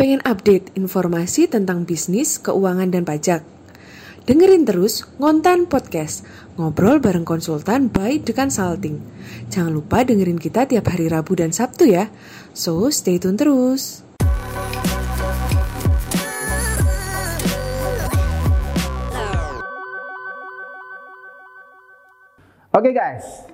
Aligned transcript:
Pengen 0.00 0.24
update 0.24 0.72
informasi 0.80 1.44
tentang 1.44 1.84
bisnis, 1.84 2.40
keuangan, 2.40 2.88
dan 2.88 3.04
pajak? 3.04 3.44
Dengerin 4.24 4.64
terus 4.64 5.04
Ngontan 5.20 5.68
Podcast, 5.68 6.24
ngobrol 6.56 7.04
bareng 7.04 7.28
konsultan 7.28 7.92
by 7.92 8.16
The 8.24 8.32
Consulting. 8.32 8.96
Jangan 9.52 9.68
lupa 9.76 10.00
dengerin 10.00 10.40
kita 10.40 10.64
tiap 10.64 10.88
hari 10.88 11.12
Rabu 11.12 11.36
dan 11.36 11.52
Sabtu 11.52 11.84
ya. 11.84 12.08
So, 12.56 12.88
stay 12.88 13.20
tune 13.20 13.36
terus. 13.36 14.00
Oke 22.72 22.96
guys, 22.96 23.44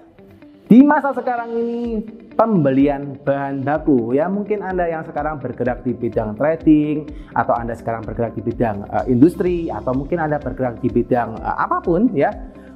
di 0.71 0.79
masa 0.87 1.11
sekarang 1.11 1.59
ini 1.59 2.07
pembelian 2.37 3.17
bahan 3.25 3.65
baku. 3.65 4.13
Ya 4.13 4.29
mungkin 4.29 4.61
Anda 4.61 4.87
yang 4.87 5.03
sekarang 5.09 5.41
bergerak 5.41 5.83
di 5.83 5.97
bidang 5.97 6.37
trading 6.37 7.09
atau 7.33 7.57
Anda 7.57 7.75
sekarang 7.75 8.05
bergerak 8.05 8.37
di 8.37 8.45
bidang 8.45 8.85
uh, 8.93 9.05
industri 9.09 9.73
atau 9.73 9.97
mungkin 9.97 10.21
Anda 10.21 10.37
bergerak 10.39 10.85
di 10.85 10.93
bidang 10.93 11.41
uh, 11.41 11.57
apa 11.57 11.81
pun 11.81 12.13
ya 12.13 12.31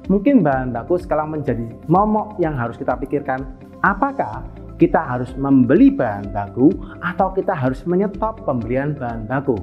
mungkin 0.09 0.41
bahan 0.41 0.73
baku 0.73 0.97
sekarang 0.97 1.37
menjadi 1.37 1.63
momok 1.87 2.35
yang 2.41 2.57
harus 2.57 2.75
kita 2.75 2.97
pikirkan. 2.97 3.45
Apakah 3.85 4.45
kita 4.81 4.97
harus 4.97 5.29
membeli 5.37 5.93
bahan 5.93 6.33
baku 6.33 6.73
atau 7.05 7.29
kita 7.31 7.53
harus 7.53 7.85
menyetop 7.85 8.41
pembelian 8.43 8.97
bahan 8.97 9.29
baku? 9.29 9.55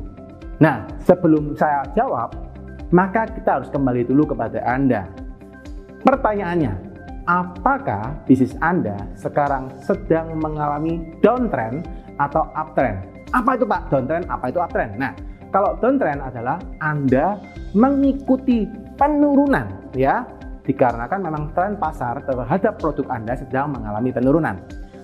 Nah 0.63 0.87
sebelum 1.03 1.59
saya 1.59 1.83
jawab 1.99 2.33
maka 2.89 3.29
kita 3.29 3.61
harus 3.61 3.69
kembali 3.69 4.09
dulu 4.09 4.33
kepada 4.33 4.65
Anda. 4.65 5.05
Pertanyaannya 6.07 6.88
apakah 7.29 8.17
bisnis 8.25 8.57
Anda 8.65 8.97
sekarang 9.15 9.69
sedang 9.85 10.41
mengalami 10.41 11.13
downtrend 11.21 11.85
atau 12.17 12.49
uptrend? 12.57 13.05
Apa 13.37 13.61
itu 13.61 13.69
Pak 13.69 13.93
downtrend? 13.93 14.25
Apa 14.33 14.49
itu 14.49 14.59
uptrend? 14.59 14.97
Nah, 14.97 15.13
kalau 15.53 15.77
downtrend 15.79 16.25
adalah 16.25 16.57
Anda 16.81 17.37
mengikuti 17.77 18.65
penurunan 18.97 19.93
ya, 19.93 20.25
dikarenakan 20.65 21.21
memang 21.21 21.45
tren 21.53 21.77
pasar 21.77 22.25
terhadap 22.25 22.81
produk 22.81 23.07
Anda 23.13 23.37
sedang 23.37 23.77
mengalami 23.77 24.11
penurunan. 24.11 24.57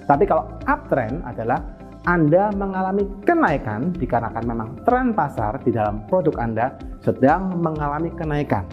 Tapi 0.09 0.25
kalau 0.25 0.49
uptrend 0.65 1.21
adalah 1.29 1.61
anda 2.05 2.53
mengalami 2.53 3.09
kenaikan 3.25 3.97
dikarenakan 3.97 4.45
memang 4.45 4.77
tren 4.85 5.17
pasar 5.17 5.57
di 5.65 5.73
dalam 5.73 6.05
produk 6.05 6.37
Anda 6.37 6.77
sedang 7.01 7.65
mengalami 7.65 8.13
kenaikan. 8.13 8.69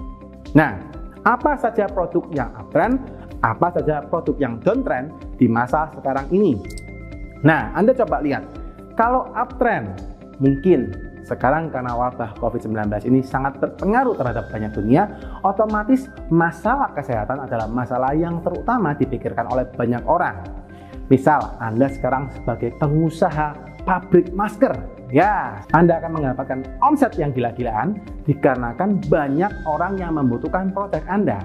Nah, 0.52 0.76
apa 1.23 1.56
saja 1.56 1.88
produk 1.88 2.28
yang 2.33 2.52
uptrend? 2.59 3.20
Apa 3.42 3.73
saja 3.73 4.06
produk 4.06 4.38
yang 4.38 4.61
downtrend 4.61 5.14
di 5.38 5.50
masa 5.50 5.89
sekarang 5.97 6.30
ini. 6.30 6.58
Nah, 7.42 7.73
Anda 7.73 7.98
coba 7.98 8.22
lihat, 8.22 8.45
kalau 8.94 9.33
uptrend 9.33 9.98
mungkin 10.38 10.94
sekarang 11.25 11.70
karena 11.70 11.94
wabah 11.94 12.38
COVID-19 12.38 13.08
ini 13.09 13.22
sangat 13.22 13.58
berpengaruh 13.61 14.17
terhadap 14.17 14.50
banyak 14.50 14.72
dunia, 14.73 15.09
otomatis 15.45 16.09
masalah 16.30 16.94
kesehatan 16.94 17.45
adalah 17.45 17.70
masalah 17.70 18.14
yang 18.14 18.42
terutama 18.45 18.94
dipikirkan 18.98 19.50
oleh 19.50 19.66
banyak 19.73 20.02
orang. 20.05 20.42
Misal, 21.09 21.58
Anda 21.59 21.92
sekarang 21.92 22.31
sebagai 22.31 22.72
pengusaha 22.80 23.58
pabrik 23.83 24.31
masker, 24.31 24.72
ya, 25.09 25.59
Anda 25.73 26.00
akan 26.00 26.11
mendapatkan 26.22 26.59
omset 26.80 27.17
yang 27.17 27.33
gila-gilaan 27.33 28.00
dikarenakan 28.26 29.02
banyak 29.09 29.52
orang 29.66 29.98
yang 30.00 30.16
membutuhkan 30.16 30.72
produk 30.72 31.02
Anda. 31.09 31.42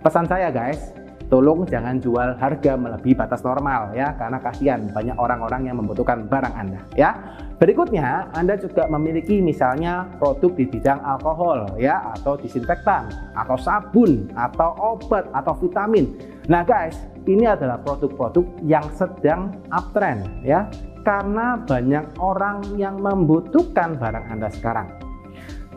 Pesan 0.00 0.24
saya 0.28 0.48
guys, 0.48 0.96
tolong 1.30 1.62
jangan 1.64 2.02
jual 2.02 2.34
harga 2.36 2.74
melebihi 2.74 3.14
batas 3.14 3.40
normal 3.46 3.94
ya 3.94 4.12
karena 4.18 4.42
kasihan 4.42 4.82
banyak 4.90 5.14
orang-orang 5.14 5.70
yang 5.70 5.78
membutuhkan 5.78 6.26
barang 6.26 6.54
Anda 6.58 6.82
ya. 6.98 7.14
Berikutnya, 7.60 8.32
Anda 8.32 8.56
juga 8.56 8.88
memiliki 8.88 9.36
misalnya 9.44 10.08
produk 10.16 10.48
di 10.56 10.64
bidang 10.64 10.96
alkohol 11.04 11.76
ya 11.76 12.00
atau 12.16 12.34
disinfektan 12.40 13.12
atau 13.36 13.56
sabun 13.60 14.32
atau 14.32 14.96
obat 14.96 15.28
atau 15.36 15.52
vitamin. 15.60 16.08
Nah, 16.48 16.64
guys, 16.64 16.96
ini 17.28 17.44
adalah 17.44 17.76
produk-produk 17.84 18.48
yang 18.64 18.88
sedang 18.96 19.52
uptrend 19.68 20.24
ya 20.40 20.72
karena 21.04 21.60
banyak 21.60 22.16
orang 22.16 22.64
yang 22.80 22.96
membutuhkan 22.96 24.00
barang 24.00 24.24
Anda 24.32 24.48
sekarang. 24.48 24.88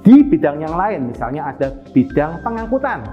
Di 0.04 0.20
bidang 0.20 0.60
yang 0.60 0.76
lain 0.76 1.16
misalnya 1.16 1.56
ada 1.56 1.72
bidang 1.96 2.44
pengangkutan 2.44 3.04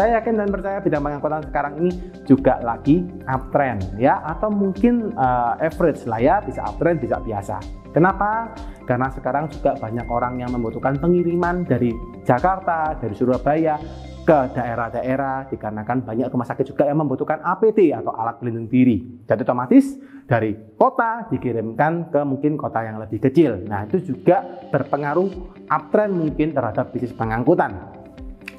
saya 0.00 0.16
yakin 0.16 0.40
dan 0.40 0.48
percaya 0.48 0.80
bidang 0.80 1.04
pengangkutan 1.04 1.44
sekarang 1.52 1.72
ini 1.84 1.90
juga 2.24 2.56
lagi 2.64 3.04
uptrend 3.28 4.00
ya 4.00 4.16
atau 4.24 4.48
mungkin 4.48 5.12
uh, 5.12 5.60
average 5.60 6.08
lah 6.08 6.16
ya 6.16 6.40
bisa 6.40 6.64
uptrend 6.64 7.04
bisa 7.04 7.20
biasa. 7.20 7.60
Kenapa? 7.92 8.48
Karena 8.88 9.12
sekarang 9.12 9.52
juga 9.52 9.76
banyak 9.76 10.08
orang 10.08 10.40
yang 10.40 10.56
membutuhkan 10.56 10.96
pengiriman 10.96 11.68
dari 11.68 11.92
Jakarta, 12.24 12.96
dari 12.96 13.12
Surabaya 13.12 13.76
ke 14.24 14.38
daerah-daerah 14.56 15.52
dikarenakan 15.52 16.08
banyak 16.08 16.32
rumah 16.32 16.48
sakit 16.48 16.72
juga 16.72 16.88
yang 16.88 17.04
membutuhkan 17.04 17.44
APD 17.44 17.92
atau 17.92 18.16
alat 18.16 18.40
pelindung 18.40 18.72
diri. 18.72 19.20
Jadi 19.28 19.44
otomatis 19.44 20.00
dari 20.24 20.56
kota 20.80 21.28
dikirimkan 21.28 22.08
ke 22.08 22.20
mungkin 22.24 22.56
kota 22.56 22.88
yang 22.88 22.96
lebih 23.04 23.20
kecil. 23.20 23.68
Nah, 23.68 23.84
itu 23.84 24.16
juga 24.16 24.64
berpengaruh 24.72 25.28
uptrend 25.68 26.14
mungkin 26.16 26.56
terhadap 26.56 26.88
bisnis 26.88 27.12
pengangkutan. 27.12 27.74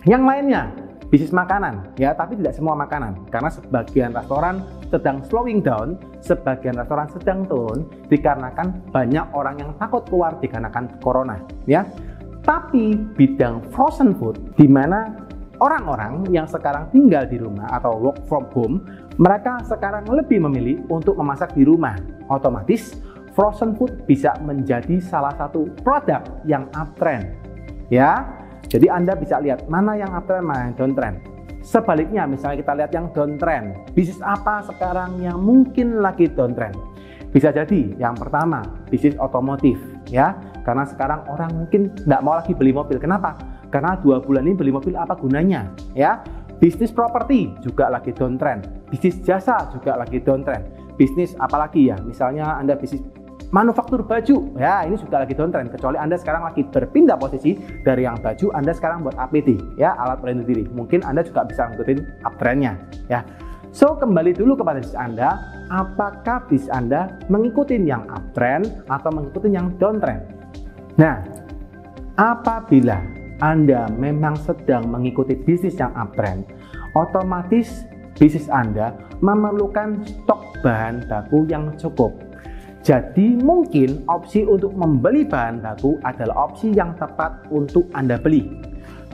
Yang 0.04 0.24
lainnya, 0.26 0.64
bisnis 1.12 1.36
makanan 1.36 1.92
ya 2.00 2.16
tapi 2.16 2.40
tidak 2.40 2.56
semua 2.56 2.74
makanan. 2.74 3.28
Karena 3.28 3.52
sebagian 3.52 4.16
restoran 4.16 4.64
sedang 4.88 5.20
slowing 5.28 5.60
down 5.60 6.00
sebagian 6.24 6.80
restoran 6.80 7.12
sedang 7.12 7.44
turun 7.46 7.84
dikarenakan 8.08 8.80
banyak 8.96 9.28
orang 9.36 9.60
yang 9.60 9.72
takut 9.76 10.08
keluar 10.08 10.40
dikarenakan 10.40 10.88
corona 11.04 11.38
ya. 11.68 11.84
Tapi 12.42 12.98
bidang 13.20 13.62
frozen 13.70 14.18
food 14.18 14.40
di 14.58 14.66
mana 14.66 15.14
orang-orang 15.62 16.26
yang 16.34 16.50
sekarang 16.50 16.90
tinggal 16.90 17.28
di 17.30 17.38
rumah 17.38 17.70
atau 17.70 17.94
work 18.02 18.18
from 18.26 18.50
home 18.50 18.82
mereka 19.22 19.62
sekarang 19.68 20.10
lebih 20.10 20.42
memilih 20.42 20.82
untuk 20.90 21.20
memasak 21.20 21.54
di 21.54 21.68
rumah. 21.68 21.94
Otomatis 22.32 22.98
frozen 23.36 23.76
food 23.76 24.08
bisa 24.08 24.34
menjadi 24.42 24.98
salah 25.04 25.36
satu 25.36 25.68
produk 25.84 26.24
yang 26.48 26.66
uptrend 26.74 27.30
ya 27.92 28.41
jadi 28.72 28.88
Anda 28.88 29.20
bisa 29.20 29.44
lihat 29.44 29.68
mana 29.68 30.00
yang 30.00 30.16
uptrend, 30.16 30.48
mana 30.48 30.72
yang 30.72 30.76
downtrend. 30.80 31.20
Sebaliknya, 31.60 32.24
misalnya 32.24 32.64
kita 32.64 32.74
lihat 32.80 32.92
yang 32.96 33.12
downtrend, 33.12 33.76
bisnis 33.92 34.24
apa 34.24 34.64
sekarang 34.64 35.20
yang 35.20 35.44
mungkin 35.44 36.00
lagi 36.00 36.32
downtrend? 36.32 36.74
Bisa 37.36 37.52
jadi 37.52 37.96
yang 38.00 38.16
pertama 38.16 38.64
bisnis 38.88 39.16
otomotif 39.20 39.76
ya, 40.08 40.40
karena 40.64 40.88
sekarang 40.88 41.28
orang 41.28 41.52
mungkin 41.52 41.92
tidak 42.00 42.22
mau 42.24 42.40
lagi 42.40 42.56
beli 42.56 42.72
mobil. 42.72 42.96
Kenapa? 42.96 43.36
Karena 43.72 44.00
dua 44.00 44.24
bulan 44.24 44.48
ini 44.48 44.56
beli 44.56 44.72
mobil 44.72 44.96
apa 44.96 45.20
gunanya? 45.20 45.68
Ya, 45.92 46.24
bisnis 46.64 46.96
properti 46.96 47.52
juga 47.60 47.92
lagi 47.92 48.16
downtrend, 48.16 48.68
bisnis 48.88 49.20
jasa 49.22 49.68
juga 49.72 50.00
lagi 50.00 50.24
downtrend, 50.24 50.64
bisnis 50.96 51.36
apalagi 51.40 51.92
ya? 51.92 52.00
Misalnya 52.04 52.56
Anda 52.56 52.80
bisnis 52.80 53.04
manufaktur 53.52 54.04
baju. 54.04 54.56
Ya 54.58 54.84
ini 54.88 54.96
juga 54.98 55.24
lagi 55.24 55.36
downtrend 55.36 55.70
kecuali 55.70 56.00
anda 56.00 56.16
sekarang 56.16 56.48
lagi 56.48 56.64
berpindah 56.68 57.20
posisi 57.20 57.60
dari 57.84 58.08
yang 58.08 58.20
baju 58.20 58.52
anda 58.56 58.72
sekarang 58.72 59.04
buat 59.04 59.16
APD 59.20 59.60
ya 59.76 59.96
alat 60.00 60.24
pelindung 60.24 60.48
diri 60.48 60.64
mungkin 60.72 61.04
anda 61.04 61.22
juga 61.22 61.46
bisa 61.46 61.70
ngikutin 61.72 62.24
uptrendnya 62.26 62.80
ya. 63.12 63.22
So 63.72 63.96
kembali 63.96 64.36
dulu 64.36 64.60
kepada 64.60 64.84
bisnis 64.84 65.00
anda 65.00 65.40
apakah 65.72 66.44
bisnis 66.52 66.68
anda 66.76 67.16
mengikuti 67.32 67.80
yang 67.80 68.04
uptrend 68.12 68.84
atau 68.92 69.10
mengikuti 69.16 69.48
yang 69.48 69.72
downtrend 69.80 70.28
nah 71.00 71.24
apabila 72.20 73.00
anda 73.40 73.88
memang 73.96 74.36
sedang 74.44 74.92
mengikuti 74.92 75.40
bisnis 75.40 75.80
yang 75.80 75.96
uptrend 75.96 76.44
otomatis 77.00 77.88
bisnis 78.20 78.52
anda 78.52 78.92
memerlukan 79.24 80.04
stok 80.04 80.60
bahan 80.60 81.08
baku 81.08 81.48
yang 81.48 81.72
cukup 81.80 82.12
jadi 82.82 83.38
mungkin 83.38 84.02
opsi 84.10 84.42
untuk 84.42 84.74
membeli 84.74 85.22
bahan 85.22 85.62
baku 85.62 86.02
adalah 86.02 86.50
opsi 86.50 86.74
yang 86.74 86.98
tepat 86.98 87.46
untuk 87.54 87.86
Anda 87.94 88.18
beli. 88.18 88.50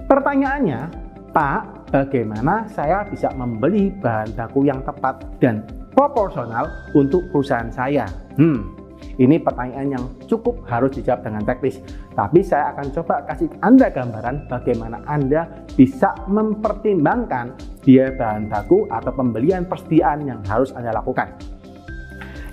Pertanyaannya, 0.08 0.88
Pak, 1.36 1.92
bagaimana 1.92 2.64
saya 2.72 3.04
bisa 3.12 3.28
membeli 3.36 3.92
bahan 3.92 4.32
baku 4.40 4.64
yang 4.64 4.80
tepat 4.88 5.20
dan 5.44 5.68
proporsional 5.92 6.72
untuk 6.96 7.28
perusahaan 7.28 7.68
saya? 7.68 8.08
Hmm, 8.40 8.72
ini 9.20 9.36
pertanyaan 9.36 10.00
yang 10.00 10.06
cukup 10.32 10.64
harus 10.70 10.96
dijawab 10.96 11.28
dengan 11.28 11.44
teknis. 11.44 11.84
Tapi 12.16 12.40
saya 12.40 12.72
akan 12.72 12.88
coba 12.96 13.28
kasih 13.28 13.52
Anda 13.60 13.92
gambaran 13.92 14.48
bagaimana 14.48 15.04
Anda 15.12 15.68
bisa 15.76 16.16
mempertimbangkan 16.32 17.52
biaya 17.84 18.16
bahan 18.16 18.48
baku 18.48 18.88
atau 18.88 19.12
pembelian 19.12 19.68
persediaan 19.68 20.24
yang 20.24 20.40
harus 20.48 20.72
Anda 20.72 20.96
lakukan. 20.96 21.57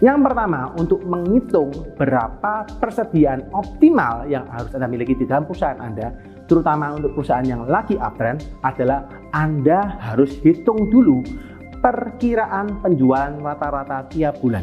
Yang 0.04 0.20
pertama, 0.20 0.68
untuk 0.76 1.00
menghitung 1.08 1.72
berapa 1.96 2.68
persediaan 2.76 3.48
optimal 3.56 4.28
yang 4.28 4.44
harus 4.52 4.68
Anda 4.76 4.84
miliki 4.84 5.16
di 5.16 5.24
dalam 5.24 5.48
perusahaan 5.48 5.80
Anda, 5.80 6.12
terutama 6.44 6.92
untuk 6.92 7.16
perusahaan 7.16 7.48
yang 7.48 7.64
lagi 7.64 7.96
uptrend, 7.96 8.44
adalah 8.60 9.08
Anda 9.32 9.96
harus 10.04 10.36
hitung 10.44 10.92
dulu 10.92 11.24
perkiraan 11.80 12.84
penjualan 12.84 13.32
rata-rata 13.40 14.04
tiap 14.12 14.44
bulan. 14.44 14.60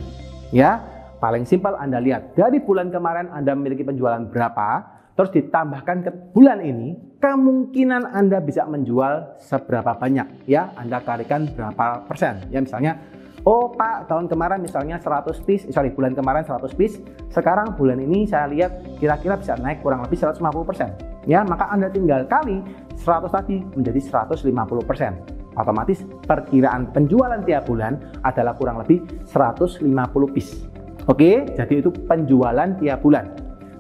Ya, 0.54 0.78
paling 1.18 1.50
simpel 1.50 1.74
Anda 1.74 1.98
lihat 1.98 2.38
dari 2.38 2.62
bulan 2.62 2.94
kemarin 2.94 3.34
Anda 3.34 3.58
memiliki 3.58 3.82
penjualan 3.82 4.22
berapa, 4.30 4.70
terus 5.18 5.34
ditambahkan 5.34 5.98
ke 6.06 6.12
bulan 6.38 6.62
ini, 6.62 7.18
kemungkinan 7.18 8.14
Anda 8.14 8.46
bisa 8.46 8.70
menjual 8.70 9.42
seberapa 9.42 9.98
banyak 9.98 10.46
ya. 10.46 10.70
Anda 10.78 11.02
kalikan 11.02 11.50
berapa 11.50 12.06
persen. 12.06 12.46
Ya 12.54 12.62
misalnya 12.62 13.02
Oh 13.42 13.74
Pak, 13.74 14.06
tahun 14.06 14.30
kemarin 14.30 14.62
misalnya 14.62 15.02
100 15.02 15.42
piece, 15.42 15.66
sorry 15.74 15.90
bulan 15.90 16.14
kemarin 16.14 16.46
100 16.46 16.78
piece, 16.78 17.02
sekarang 17.34 17.74
bulan 17.74 17.98
ini 17.98 18.30
saya 18.30 18.46
lihat 18.46 18.86
kira-kira 19.02 19.34
bisa 19.34 19.58
naik 19.58 19.82
kurang 19.82 20.06
lebih 20.06 20.14
150%. 20.14 21.26
Ya, 21.26 21.42
maka 21.42 21.66
Anda 21.74 21.90
tinggal 21.90 22.30
kali 22.30 22.62
100 23.02 23.34
tadi 23.34 23.66
menjadi 23.74 23.98
150%. 24.30 25.58
Otomatis 25.58 26.06
perkiraan 26.30 26.94
penjualan 26.94 27.42
tiap 27.42 27.66
bulan 27.66 28.22
adalah 28.22 28.54
kurang 28.54 28.78
lebih 28.78 29.02
150 29.26 29.90
piece. 30.30 30.70
Oke, 31.10 31.50
jadi 31.58 31.82
itu 31.82 31.90
penjualan 32.06 32.78
tiap 32.78 33.02
bulan. 33.02 33.26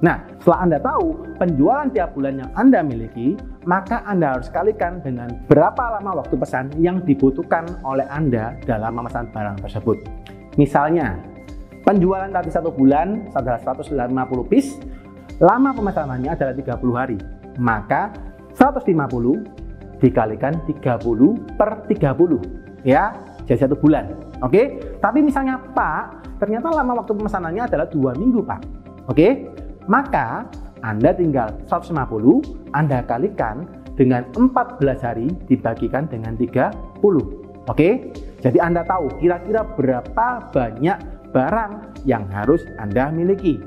Nah, 0.01 0.25
setelah 0.41 0.65
Anda 0.65 0.77
tahu 0.81 1.37
penjualan 1.37 1.85
tiap 1.93 2.17
bulan 2.17 2.41
yang 2.41 2.49
Anda 2.57 2.81
miliki, 2.81 3.37
maka 3.69 4.01
Anda 4.09 4.33
harus 4.33 4.49
kalikan 4.49 4.97
dengan 5.05 5.29
berapa 5.45 6.01
lama 6.01 6.25
waktu 6.25 6.33
pesan 6.33 6.73
yang 6.81 7.05
dibutuhkan 7.05 7.69
oleh 7.85 8.09
Anda 8.09 8.57
dalam 8.65 8.97
memesan 8.97 9.29
barang 9.29 9.61
tersebut. 9.61 10.01
Misalnya, 10.57 11.21
penjualan 11.85 12.25
tadi 12.33 12.49
satu 12.49 12.73
bulan 12.73 13.29
adalah 13.37 13.61
150 13.61 13.93
piece, 14.49 14.81
lama 15.37 15.77
pemesanannya 15.77 16.33
adalah 16.33 16.53
30 16.57 16.97
hari. 16.97 17.17
Maka 17.61 18.09
150 18.57 20.01
dikalikan 20.01 20.57
30 20.65 21.53
per 21.53 21.85
30 21.85 22.81
ya 22.81 23.13
jadi 23.45 23.69
satu 23.69 23.77
bulan 23.77 24.09
oke 24.41 24.61
tapi 24.97 25.21
misalnya 25.21 25.61
Pak 25.61 26.25
ternyata 26.41 26.73
lama 26.73 27.05
waktu 27.05 27.13
pemesanannya 27.13 27.69
adalah 27.69 27.85
dua 27.85 28.17
minggu 28.17 28.41
Pak 28.41 28.59
oke 29.13 29.27
maka 29.91 30.47
Anda 30.87 31.11
tinggal 31.11 31.51
150, 31.67 32.71
Anda 32.71 33.03
kalikan 33.03 33.67
dengan 33.99 34.23
14 34.31 34.79
hari 35.03 35.27
dibagikan 35.51 36.07
dengan 36.07 36.39
30. 36.39 36.71
Oke? 37.67 38.15
Jadi 38.39 38.57
Anda 38.57 38.87
tahu 38.87 39.11
kira-kira 39.19 39.67
berapa 39.75 40.49
banyak 40.49 40.97
barang 41.35 41.71
yang 42.07 42.25
harus 42.31 42.63
Anda 42.79 43.11
miliki. 43.11 43.59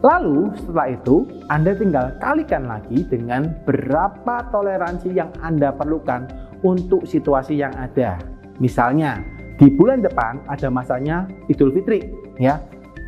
Lalu 0.00 0.56
setelah 0.56 0.96
itu 0.96 1.28
Anda 1.52 1.76
tinggal 1.76 2.16
kalikan 2.18 2.64
lagi 2.64 3.04
dengan 3.04 3.52
berapa 3.68 4.48
toleransi 4.48 5.12
yang 5.12 5.28
Anda 5.44 5.76
perlukan 5.76 6.24
untuk 6.64 7.04
situasi 7.04 7.60
yang 7.60 7.76
ada. 7.76 8.16
Misalnya 8.58 9.20
di 9.60 9.68
bulan 9.68 10.00
depan 10.00 10.40
ada 10.48 10.72
masanya 10.72 11.28
Idul 11.52 11.76
Fitri 11.76 12.00
ya 12.40 12.56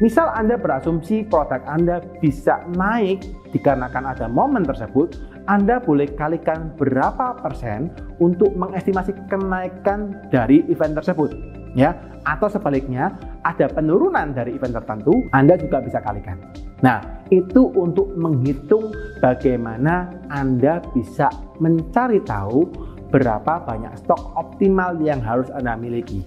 Misal 0.03 0.35
Anda 0.35 0.59
berasumsi 0.59 1.31
produk 1.31 1.63
Anda 1.63 2.03
bisa 2.19 2.67
naik 2.75 3.23
dikarenakan 3.55 4.11
ada 4.11 4.27
momen 4.27 4.67
tersebut, 4.67 5.15
Anda 5.47 5.79
boleh 5.79 6.11
kalikan 6.19 6.75
berapa 6.75 7.39
persen 7.39 7.95
untuk 8.19 8.51
mengestimasi 8.59 9.15
kenaikan 9.31 10.27
dari 10.35 10.67
event 10.67 10.99
tersebut. 10.99 11.31
Ya, 11.79 11.95
atau 12.27 12.51
sebaliknya 12.51 13.15
ada 13.47 13.71
penurunan 13.71 14.35
dari 14.35 14.59
event 14.59 14.75
tertentu, 14.75 15.23
Anda 15.31 15.55
juga 15.55 15.79
bisa 15.79 16.03
kalikan. 16.03 16.51
Nah, 16.83 17.23
itu 17.31 17.71
untuk 17.79 18.11
menghitung 18.19 18.91
bagaimana 19.23 20.11
Anda 20.35 20.83
bisa 20.91 21.31
mencari 21.63 22.19
tahu 22.27 22.67
berapa 23.15 23.63
banyak 23.63 23.95
stok 24.03 24.35
optimal 24.35 24.99
yang 24.99 25.23
harus 25.23 25.47
Anda 25.55 25.79
miliki. 25.79 26.27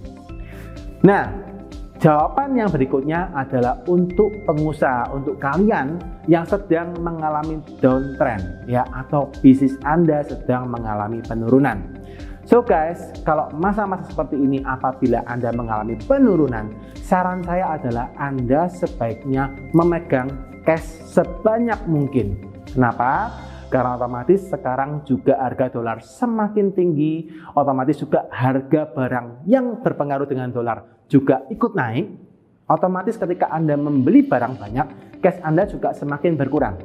Nah, 1.04 1.55
Jawaban 1.96 2.52
yang 2.52 2.68
berikutnya 2.68 3.32
adalah 3.32 3.80
untuk 3.88 4.28
pengusaha, 4.44 5.08
untuk 5.16 5.40
kalian 5.40 5.96
yang 6.28 6.44
sedang 6.44 6.92
mengalami 7.00 7.56
downtrend 7.80 8.44
ya 8.68 8.84
atau 8.92 9.32
bisnis 9.40 9.80
Anda 9.80 10.20
sedang 10.20 10.68
mengalami 10.68 11.24
penurunan. 11.24 11.80
So 12.46 12.62
guys, 12.62 13.00
kalau 13.26 13.50
masa-masa 13.56 14.06
seperti 14.12 14.38
ini 14.38 14.62
apabila 14.62 15.24
Anda 15.26 15.50
mengalami 15.50 15.98
penurunan, 16.04 16.70
saran 17.00 17.42
saya 17.42 17.80
adalah 17.80 18.12
Anda 18.20 18.70
sebaiknya 18.70 19.50
memegang 19.74 20.30
cash 20.62 21.00
sebanyak 21.10 21.80
mungkin. 21.88 22.38
Kenapa? 22.70 23.32
Karena 23.66 23.98
otomatis 23.98 24.46
sekarang 24.46 25.02
juga 25.02 25.42
harga 25.42 25.66
dolar 25.74 25.98
semakin 25.98 26.70
tinggi, 26.70 27.34
otomatis 27.58 27.98
juga 27.98 28.30
harga 28.30 28.86
barang 28.86 29.42
yang 29.50 29.82
berpengaruh 29.82 30.30
dengan 30.30 30.54
dolar 30.54 30.86
juga 31.10 31.42
ikut 31.50 31.74
naik, 31.74 32.06
otomatis 32.70 33.18
ketika 33.18 33.50
Anda 33.50 33.74
membeli 33.74 34.22
barang 34.22 34.54
banyak, 34.58 35.18
cash 35.18 35.42
Anda 35.42 35.66
juga 35.66 35.90
semakin 35.94 36.38
berkurang. 36.38 36.78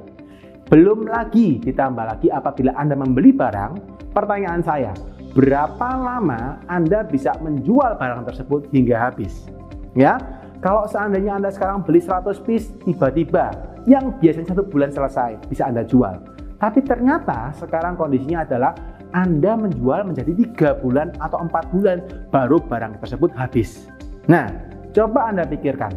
Belum 0.74 1.06
lagi 1.06 1.62
ditambah 1.62 2.06
lagi 2.18 2.34
apabila 2.34 2.74
Anda 2.74 2.98
membeli 2.98 3.30
barang, 3.36 3.72
pertanyaan 4.16 4.64
saya, 4.66 4.96
berapa 5.38 5.90
lama 6.00 6.64
Anda 6.66 7.06
bisa 7.06 7.38
menjual 7.44 8.00
barang 8.02 8.26
tersebut 8.26 8.74
hingga 8.74 8.98
habis? 8.98 9.46
Ya, 9.94 10.18
kalau 10.64 10.88
seandainya 10.88 11.36
Anda 11.38 11.52
sekarang 11.52 11.84
beli 11.84 12.00
100 12.00 12.42
piece, 12.42 12.72
tiba-tiba 12.88 13.52
yang 13.90 14.14
biasanya 14.22 14.54
satu 14.54 14.64
bulan 14.70 14.94
selesai 14.94 15.42
bisa 15.50 15.68
Anda 15.68 15.82
jual. 15.84 16.31
Tapi 16.62 16.86
ternyata 16.86 17.50
sekarang 17.58 17.98
kondisinya 17.98 18.46
adalah 18.46 18.78
Anda 19.18 19.58
menjual 19.58 20.06
menjadi 20.06 20.30
tiga 20.38 20.70
bulan 20.78 21.10
atau 21.18 21.42
empat 21.42 21.74
bulan 21.74 22.06
baru 22.30 22.62
barang 22.62 23.02
tersebut 23.02 23.34
habis. 23.34 23.90
Nah, 24.30 24.46
coba 24.94 25.34
Anda 25.34 25.50
pikirkan, 25.50 25.90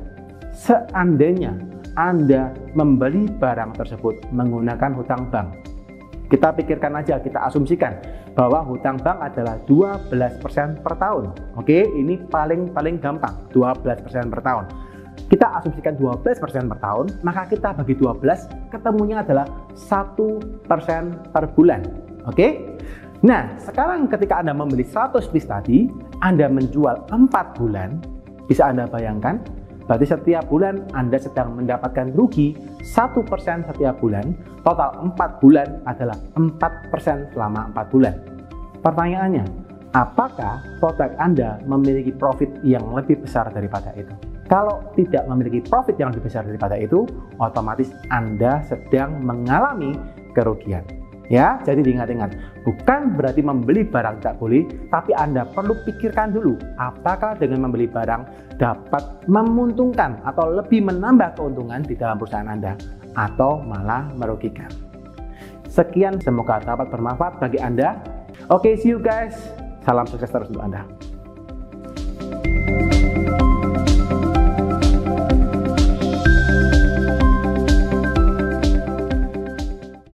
seandainya 0.57 1.53
Anda 2.01 2.57
membeli 2.73 3.29
barang 3.29 3.77
tersebut 3.77 4.33
menggunakan 4.33 4.97
hutang 4.97 5.29
bank. 5.29 5.53
Kita 6.33 6.57
pikirkan 6.57 6.97
aja, 6.97 7.21
kita 7.21 7.45
asumsikan 7.45 8.01
bahwa 8.33 8.65
hutang 8.65 8.97
bank 8.97 9.21
adalah 9.21 9.61
12% 9.69 10.81
per 10.81 10.97
tahun. 10.97 11.31
Oke, 11.61 11.85
ini 11.93 12.17
paling-paling 12.33 12.99
gampang, 13.05 13.37
12% 13.53 14.33
per 14.33 14.41
tahun 14.41 14.65
kita 15.29 15.61
asumsikan 15.63 15.97
12% 15.97 16.71
per 16.71 16.79
tahun, 16.79 17.07
maka 17.25 17.49
kita 17.49 17.75
bagi 17.75 17.97
12 17.97 18.71
ketemunya 18.71 19.25
adalah 19.25 19.49
1% 19.73 21.33
per 21.33 21.45
bulan. 21.57 21.81
Oke? 22.29 22.77
Nah, 23.25 23.57
sekarang 23.57 24.05
ketika 24.13 24.45
Anda 24.45 24.53
membeli 24.53 24.85
100 24.85 25.33
piece 25.33 25.49
tadi, 25.49 25.89
Anda 26.21 26.45
menjual 26.45 27.09
4 27.09 27.57
bulan, 27.57 27.97
bisa 28.45 28.69
Anda 28.69 28.85
bayangkan, 28.85 29.41
berarti 29.89 30.13
setiap 30.13 30.45
bulan 30.53 30.85
Anda 30.93 31.17
sedang 31.17 31.57
mendapatkan 31.57 32.13
rugi 32.13 32.53
1% 32.85 33.65
setiap 33.65 33.97
bulan, 33.97 34.37
total 34.61 35.09
4 35.17 35.41
bulan 35.41 35.81
adalah 35.89 36.21
4% 36.37 37.33
selama 37.33 37.73
4 37.73 37.93
bulan. 37.97 38.15
Pertanyaannya, 38.85 39.45
apakah 39.97 40.61
produk 40.77 41.17
Anda 41.17 41.65
memiliki 41.65 42.13
profit 42.13 42.61
yang 42.61 42.93
lebih 42.93 43.25
besar 43.25 43.49
daripada 43.49 43.89
itu? 43.97 44.34
Kalau 44.45 44.85
tidak 44.93 45.25
memiliki 45.25 45.65
profit 45.65 45.97
yang 45.97 46.13
lebih 46.13 46.29
besar 46.29 46.45
daripada 46.45 46.77
itu, 46.77 47.09
otomatis 47.41 47.89
Anda 48.13 48.61
sedang 48.69 49.25
mengalami 49.25 49.97
kerugian. 50.37 50.85
Ya, 51.33 51.57
jadi 51.65 51.81
diingat-ingat, 51.81 52.37
bukan 52.69 53.17
berarti 53.17 53.41
membeli 53.41 53.81
barang 53.89 54.21
tidak 54.21 54.37
boleh, 54.37 54.69
tapi 54.93 55.17
Anda 55.17 55.49
perlu 55.49 55.73
pikirkan 55.89 56.37
dulu, 56.37 56.61
apakah 56.77 57.33
dengan 57.41 57.65
membeli 57.65 57.89
barang 57.89 58.53
dapat 58.61 59.25
memuntungkan 59.25 60.21
atau 60.29 60.53
lebih 60.53 60.85
menambah 60.85 61.41
keuntungan 61.41 61.81
di 61.81 61.97
dalam 61.97 62.21
perusahaan 62.21 62.45
Anda, 62.45 62.77
atau 63.17 63.65
malah 63.65 64.13
merugikan. 64.21 64.69
Sekian, 65.65 66.21
semoga 66.21 66.61
dapat 66.61 66.93
bermanfaat 66.93 67.41
bagi 67.41 67.57
Anda. 67.57 68.05
Oke, 68.53 68.77
okay, 68.77 68.85
see 68.85 68.93
you 68.93 69.01
guys. 69.01 69.33
Salam 69.81 70.05
sukses 70.05 70.29
terus 70.29 70.53
untuk 70.53 70.61
Anda. 70.61 70.85